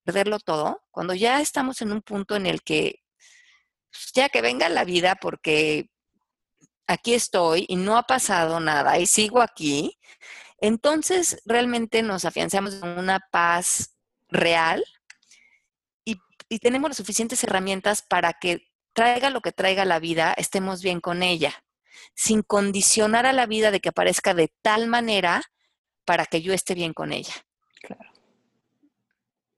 [0.03, 3.03] perderlo todo, cuando ya estamos en un punto en el que
[3.91, 5.89] pues, ya que venga la vida porque
[6.87, 9.99] aquí estoy y no ha pasado nada y sigo aquí,
[10.59, 13.95] entonces realmente nos afianzamos en una paz
[14.29, 14.83] real
[16.05, 16.17] y,
[16.49, 21.01] y tenemos las suficientes herramientas para que traiga lo que traiga la vida, estemos bien
[21.01, 21.63] con ella,
[22.15, 25.41] sin condicionar a la vida de que aparezca de tal manera
[26.05, 27.33] para que yo esté bien con ella.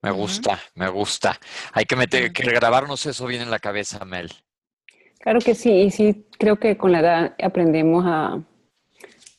[0.06, 1.36] Me gusta, me gusta.
[1.72, 4.30] Hay que meter, que grabarnos eso bien en la cabeza, Mel.
[5.18, 8.40] Claro que sí, y sí, creo que con la edad aprendemos a,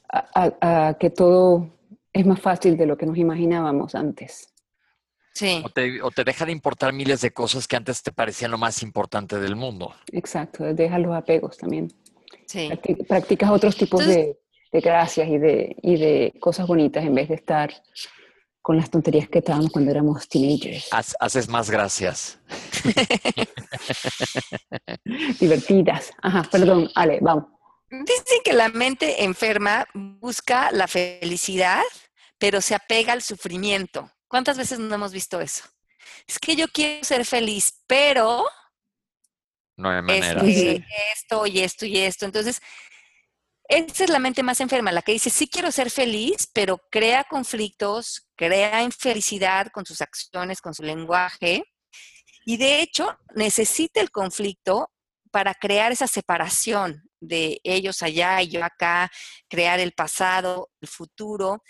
[0.10, 0.28] a-
[0.62, 1.70] a- a que todo
[2.12, 4.54] es más fácil de lo que nos imaginábamos antes.
[5.34, 8.52] Sí, O te, o te deja de importar miles de cosas que antes te parecían
[8.52, 9.94] lo más importante del mundo.
[10.12, 11.94] Exacto, deja los apegos también.
[12.46, 12.68] sí.
[12.70, 14.38] Practi- Practicas otros tipos de,
[14.74, 17.72] de gracias y de, y de cosas bonitas en vez de estar
[18.68, 20.90] con las tonterías que estábamos cuando éramos teenagers.
[20.92, 22.38] Haces más gracias.
[25.40, 26.12] Divertidas.
[26.22, 27.46] Ajá, perdón, Ale, vamos.
[27.90, 31.82] Dicen que la mente enferma busca la felicidad,
[32.38, 34.12] pero se apega al sufrimiento.
[34.28, 35.64] ¿Cuántas veces no hemos visto eso?
[36.28, 38.44] Es que yo quiero ser feliz, pero
[39.78, 40.42] no hay manera.
[41.14, 42.26] esto y esto y esto.
[42.26, 42.62] Entonces,
[43.70, 47.24] esa es la mente más enferma, la que dice, sí quiero ser feliz, pero crea
[47.24, 51.64] conflictos, crea infelicidad con sus acciones, con su lenguaje.
[52.46, 54.92] Y de hecho, necesita el conflicto
[55.32, 59.12] para crear esa separación de ellos allá y yo acá,
[59.50, 61.64] crear el pasado, el futuro.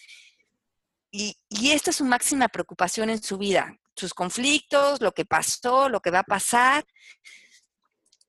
[1.10, 5.90] Y, y, esta es su máxima preocupación en su vida, sus conflictos, lo que pasó,
[5.90, 6.86] lo que va a pasar.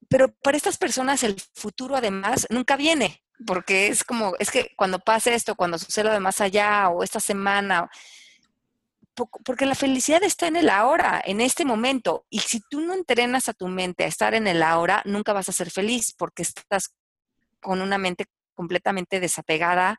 [0.09, 5.01] Pero para estas personas el futuro además nunca viene, porque es como, es que cuando
[5.01, 7.90] pase esto, cuando suceda lo de más allá o esta semana,
[9.26, 12.26] porque la felicidad está en el ahora, en este momento.
[12.31, 15.48] Y si tú no entrenas a tu mente a estar en el ahora, nunca vas
[15.48, 16.94] a ser feliz porque estás
[17.61, 19.98] con una mente completamente desapegada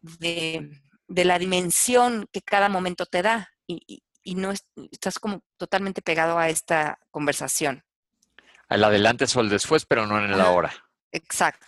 [0.00, 0.70] de,
[1.08, 4.02] la dimensión que cada momento te da y,
[4.36, 4.52] no
[4.92, 7.82] estás como totalmente pegado a esta conversación.
[8.68, 10.72] Al adelante o el después, pero no en el ahora.
[11.10, 11.66] Exacto.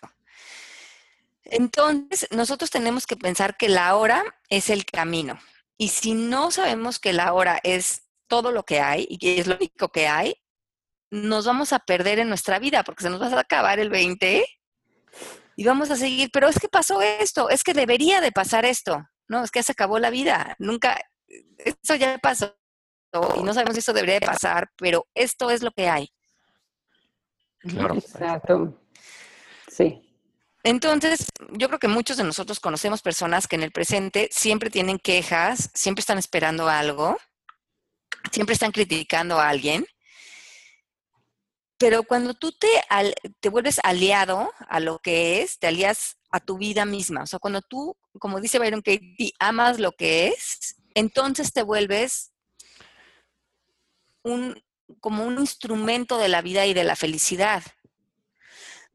[1.44, 5.40] Entonces, nosotros tenemos que pensar que la hora es el camino.
[5.76, 9.46] Y si no sabemos que la hora es todo lo que hay y que es
[9.46, 10.34] lo único que hay,
[11.10, 14.46] nos vamos a perder en nuestra vida porque se nos va a acabar el 20
[15.56, 19.06] y vamos a seguir, pero es que pasó esto, es que debería de pasar esto,
[19.28, 19.44] ¿no?
[19.44, 20.98] Es que se acabó la vida, nunca,
[21.58, 22.56] eso ya pasó
[23.36, 26.08] y no sabemos si eso debería de pasar, pero esto es lo que hay.
[27.58, 27.94] Claro.
[27.94, 28.80] Exacto.
[29.68, 30.11] Sí.
[30.64, 34.98] Entonces, yo creo que muchos de nosotros conocemos personas que en el presente siempre tienen
[34.98, 37.18] quejas, siempre están esperando algo,
[38.30, 39.86] siempre están criticando a alguien
[41.82, 42.68] pero cuando tú te,
[43.40, 47.24] te vuelves aliado a lo que es, te alías a tu vida misma.
[47.24, 52.30] O sea, cuando tú, como dice Byron Katie, amas lo que es, entonces te vuelves
[54.22, 54.62] un,
[55.00, 57.64] como un instrumento de la vida y de la felicidad.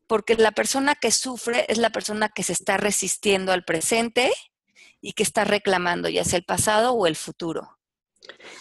[0.08, 4.32] Porque la persona que sufre es la persona que se está resistiendo al presente
[5.02, 7.78] y que está reclamando ya sea el pasado o el futuro.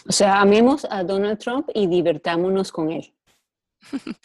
[0.07, 3.13] O sea, amemos a Donald Trump y divertámonos con él.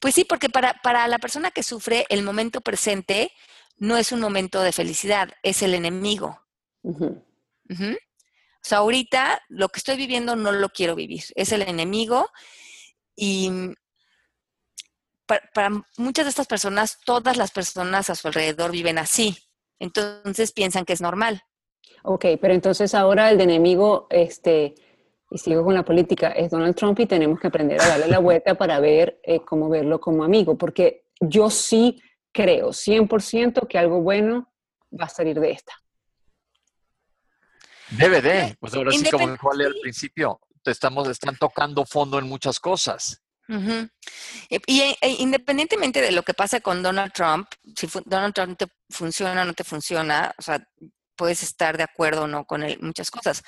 [0.00, 3.32] Pues sí, porque para, para la persona que sufre, el momento presente
[3.76, 6.40] no es un momento de felicidad, es el enemigo.
[6.82, 12.30] O sea, ahorita lo que estoy viviendo no lo quiero vivir, es el enemigo
[13.16, 13.50] y
[15.32, 19.36] para, para, muchas de estas personas, todas las personas a su alrededor viven así,
[19.78, 21.42] entonces piensan que es normal.
[22.04, 24.74] Ok, pero entonces ahora el enemigo, este,
[25.30, 28.18] y sigo con la política, es Donald Trump y tenemos que aprender a darle la
[28.18, 34.00] vuelta para ver eh, cómo verlo como amigo, porque yo sí creo 100% que algo
[34.00, 34.52] bueno
[34.98, 35.72] va a salir de esta.
[37.90, 42.26] Debe de, pues ahora sí como dijo al principio, te estamos, están tocando fondo en
[42.26, 43.21] muchas cosas.
[44.48, 48.66] Y e, e, independientemente de lo que pasa con Donald Trump, si Donald Trump te
[48.90, 50.66] funciona o no te funciona, o sea,
[51.16, 53.42] puedes estar de acuerdo o no con él, muchas cosas.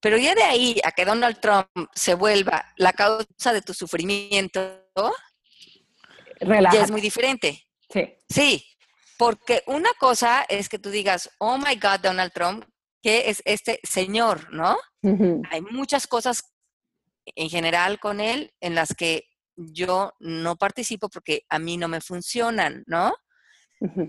[0.00, 4.84] Pero ya de ahí a que Donald Trump se vuelva la causa de tu sufrimiento,
[6.40, 7.66] ya es muy diferente.
[7.88, 8.14] Sí.
[8.28, 8.66] Sí,
[9.16, 12.64] porque una cosa es que tú digas, oh my God, Donald Trump,
[13.02, 14.76] ¿qué es este señor, no?
[15.50, 16.52] Hay muchas cosas
[17.34, 19.24] en general con él en las que
[19.56, 23.14] yo no participo porque a mí no me funcionan, ¿no?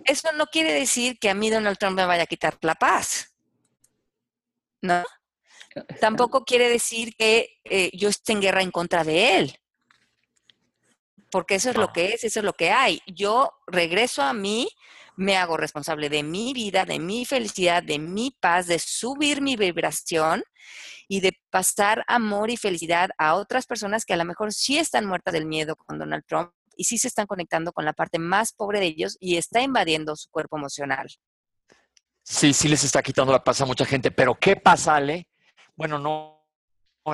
[0.06, 3.36] Eso no quiere decir que a mí Donald Trump me vaya a quitar la paz,
[4.82, 5.04] ¿no?
[6.00, 9.60] tampoco quiere decir que eh, yo esté en guerra en contra de él.
[11.30, 13.02] Porque eso es lo que es, eso es lo que hay.
[13.06, 14.70] Yo regreso a mí,
[15.18, 19.56] me hago responsable de mi vida, de mi felicidad, de mi paz, de subir mi
[19.56, 20.44] vibración
[21.08, 25.06] y de pasar amor y felicidad a otras personas que a lo mejor sí están
[25.06, 28.54] muertas del miedo con Donald Trump y sí se están conectando con la parte más
[28.54, 31.08] pobre de ellos y está invadiendo su cuerpo emocional.
[32.24, 35.28] Sí, sí les está quitando la paz a mucha gente, pero ¿qué pasa, Ale?
[35.76, 36.44] Bueno, no,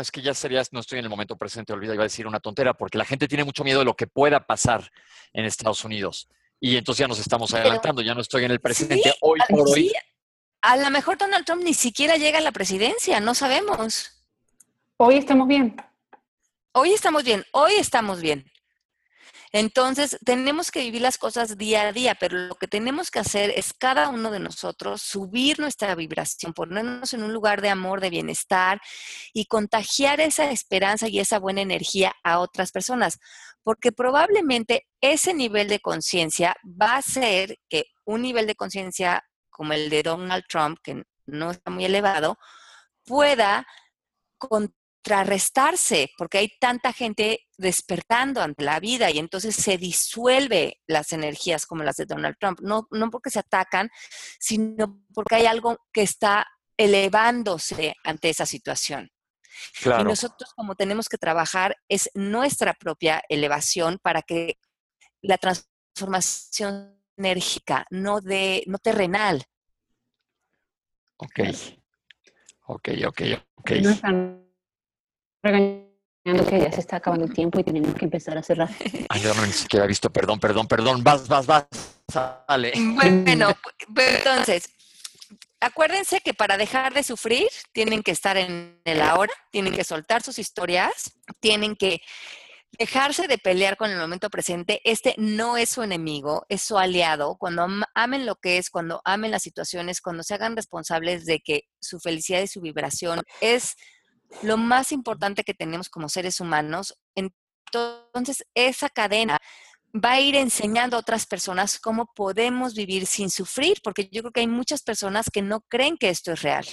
[0.01, 2.39] es que ya sería, no estoy en el momento presente, olvida, iba a decir una
[2.39, 4.89] tontera, porque la gente tiene mucho miedo de lo que pueda pasar
[5.31, 6.27] en Estados Unidos.
[6.65, 9.13] Y entonces ya nos estamos adelantando, ya no estoy en el presente.
[9.19, 9.91] hoy por hoy.
[10.61, 14.23] A lo mejor Donald Trump ni siquiera llega a la presidencia, no sabemos.
[14.95, 15.75] Hoy estamos bien.
[16.71, 18.49] Hoy estamos bien, hoy estamos bien.
[19.55, 23.51] Entonces, tenemos que vivir las cosas día a día, pero lo que tenemos que hacer
[23.55, 28.09] es cada uno de nosotros subir nuestra vibración, ponernos en un lugar de amor, de
[28.09, 28.81] bienestar
[29.31, 33.19] y contagiar esa esperanza y esa buena energía a otras personas,
[33.61, 39.73] porque probablemente ese nivel de conciencia va a ser que un nivel de conciencia como
[39.73, 42.39] el de Donald Trump, que no está muy elevado,
[43.05, 43.67] pueda
[45.03, 51.65] contrarrestarse, porque hay tanta gente despertando ante la vida y entonces se disuelve las energías
[51.65, 53.89] como las de Donald Trump, no, no porque se atacan,
[54.39, 56.47] sino porque hay algo que está
[56.77, 59.11] elevándose ante esa situación.
[59.85, 64.57] Y nosotros como tenemos que trabajar es nuestra propia elevación para que
[65.21, 69.43] la transformación enérgica, no de, no terrenal.
[71.17, 71.39] Ok.
[72.65, 73.21] Ok, ok,
[73.57, 73.71] ok.
[73.81, 74.52] No están
[75.43, 78.69] regañando que ya se está acabando el tiempo y tenemos que empezar a cerrar.
[79.09, 81.03] Ay, yo no ni siquiera he visto, perdón, perdón, perdón.
[81.03, 81.65] Vas, vas, vas.
[82.07, 82.73] Sale.
[82.75, 83.53] Bueno,
[83.93, 84.69] pues, entonces,
[85.59, 90.21] acuérdense que para dejar de sufrir tienen que estar en el ahora, tienen que soltar
[90.23, 92.01] sus historias, tienen que
[92.77, 94.81] dejarse de pelear con el momento presente.
[94.83, 97.35] Este no es su enemigo, es su aliado.
[97.37, 101.63] Cuando amen lo que es, cuando amen las situaciones, cuando se hagan responsables de que
[101.81, 103.75] su felicidad y su vibración es
[104.41, 109.37] lo más importante que tenemos como seres humanos, entonces esa cadena
[109.93, 114.31] va a ir enseñando a otras personas cómo podemos vivir sin sufrir, porque yo creo
[114.31, 116.65] que hay muchas personas que no creen que esto es real.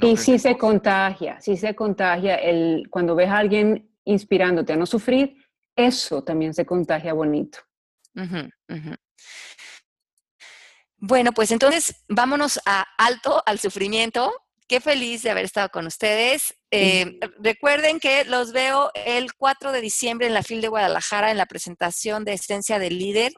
[0.00, 4.86] Y si se contagia, si se contagia, el, cuando ves a alguien inspirándote a no
[4.86, 5.36] sufrir,
[5.74, 7.58] eso también se contagia bonito.
[10.98, 14.32] Bueno, pues entonces vámonos a alto al sufrimiento.
[14.68, 16.56] Qué feliz de haber estado con ustedes.
[16.70, 21.36] Eh, recuerden que los veo el 4 de diciembre en la FIL de Guadalajara en
[21.36, 23.32] la presentación de Esencia del Líder.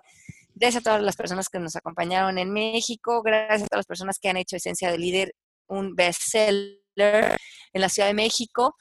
[0.54, 3.22] Gracias a todas las personas que nos acompañaron en México.
[3.22, 5.34] Gracias a todas las personas que han hecho Esencia del Líder
[5.68, 7.36] un bestseller
[7.72, 8.74] en la Ciudad de México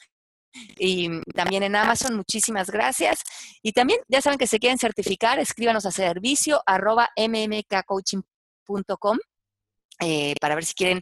[0.78, 2.16] y también en Amazon.
[2.16, 3.22] Muchísimas gracias.
[3.62, 9.18] Y también, ya saben que se quieren certificar, escríbanos a servicio arroba mmkcoaching.com.
[10.00, 11.02] Eh, para ver si quieren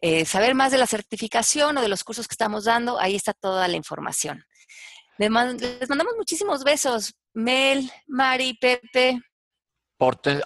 [0.00, 3.32] eh, saber más de la certificación o de los cursos que estamos dando, ahí está
[3.32, 4.44] toda la información.
[5.18, 7.14] Les, mandamos muchísimos besos.
[7.34, 9.20] Mel, Mari, Pepe.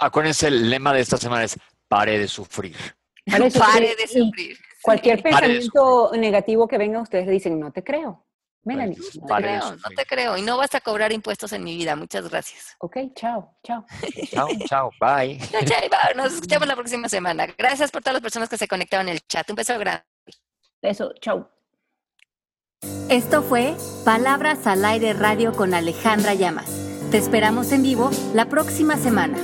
[0.01, 1.57] acuérdense, el lema de esta semana es
[1.89, 2.77] pare de sufrir.
[3.25, 4.59] Pare de sufrir.
[4.83, 8.27] Cualquier pensamiento negativo que venga, ustedes dicen, no te creo.
[8.67, 8.97] Melanie.
[8.97, 10.37] No te creo, no te creo.
[10.37, 11.95] Y no vas a cobrar impuestos en mi vida.
[11.95, 12.77] Muchas gracias.
[12.79, 13.87] Ok, chao, chao.
[14.31, 15.39] chao, chao, bye.
[15.51, 17.47] Chao, chao, Nos escuchamos la próxima semana.
[17.57, 19.49] Gracias por todas las personas que se conectaron en el chat.
[19.49, 20.05] Un beso grande.
[20.83, 21.49] Beso, chao.
[23.09, 26.71] Esto fue Palabras al Aire Radio con Alejandra Llamas.
[27.11, 29.39] Te esperamos en vivo la próxima semana.